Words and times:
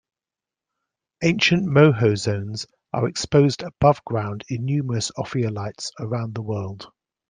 Ancient 1.21 1.63
Moho 1.67 2.17
zones 2.17 2.65
are 2.91 3.07
exposed 3.07 3.61
above-ground 3.61 4.43
in 4.49 4.65
numerous 4.65 5.11
ophiolites 5.15 5.91
around 5.99 6.33
the 6.33 6.41
world. 6.41 6.87